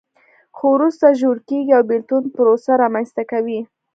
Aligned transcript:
خو 0.55 0.65
وروسته 0.77 1.17
ژور 1.19 1.37
کېږي 1.49 1.71
او 1.77 1.83
بېلتون 1.89 2.23
پروسه 2.35 2.71
رامنځته 2.83 3.23
کوي. 3.31 3.59